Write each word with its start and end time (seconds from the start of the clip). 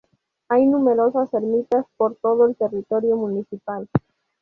Hay 0.49 0.65
numerosas 0.65 1.31
ermitas 1.31 1.85
por 1.95 2.15
todo 2.15 2.47
el 2.47 2.55
territorio 2.55 3.17
municipal. 3.17 3.87